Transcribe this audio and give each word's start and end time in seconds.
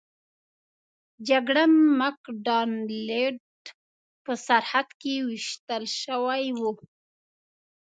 جګړن 1.27 1.73
مک 1.99 2.19
ډانلډ 2.45 3.37
په 4.23 4.33
سرحد 4.45 4.87
کې 5.01 5.13
ویشتل 5.29 5.83
شوی 6.01 6.43
و. 6.59 6.61